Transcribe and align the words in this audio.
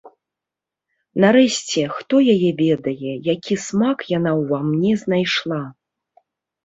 Нарэшце, 1.25 1.83
хто 1.99 2.15
яе 2.35 2.51
ведае, 2.63 3.13
які 3.33 3.55
смак 3.67 3.97
яна 4.17 4.31
ўва 4.41 4.59
мне 4.75 4.91
знайшла. 5.07 5.61